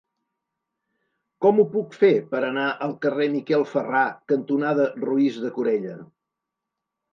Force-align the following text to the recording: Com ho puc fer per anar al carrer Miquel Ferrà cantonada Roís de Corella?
Com 1.45 1.61
ho 1.63 1.65
puc 1.73 1.97
fer 2.05 2.09
per 2.31 2.41
anar 2.47 2.65
al 2.87 2.97
carrer 3.05 3.29
Miquel 3.35 3.67
Ferrà 3.75 4.03
cantonada 4.35 4.89
Roís 5.07 5.41
de 5.47 5.55
Corella? 5.61 5.97